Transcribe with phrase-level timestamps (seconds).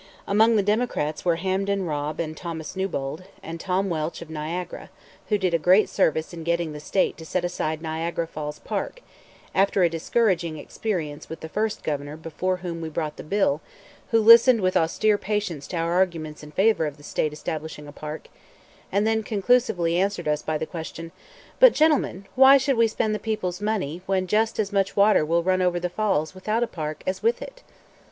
[0.27, 4.89] Among the Democrats were Hamden Robb and Thomas Newbold, and Tom Welch of Niagara,
[5.29, 9.03] who did a great service in getting the State to set aside Niagara Falls Park
[9.53, 13.61] after a discouraging experience with the first Governor before whom we brought the bill,
[14.09, 17.91] who listened with austere patience to our arguments in favor of the State establishing a
[17.91, 18.27] park,
[18.91, 21.11] and then conclusively answered us by the question,
[21.59, 25.43] "But, gentlemen, why should we spend the people's money when just as much water will
[25.43, 27.61] run over the Falls without a park as with it?"